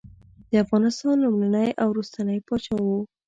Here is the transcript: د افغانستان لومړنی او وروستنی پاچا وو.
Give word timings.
د 0.49 0.53
افغانستان 0.63 1.15
لومړنی 1.25 1.69
او 1.81 1.87
وروستنی 1.91 2.39
پاچا 2.47 2.73
وو. 2.85 2.99